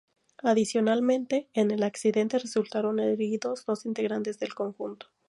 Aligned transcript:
Adicionalmente, 0.41 1.47
en 1.53 1.69
el 1.69 1.83
accidente 1.83 2.39
resultaron 2.39 2.99
heridos 2.99 3.65
dos 3.67 3.85
integrantes 3.85 4.39
del 4.39 4.55
conjunto. 4.55 5.05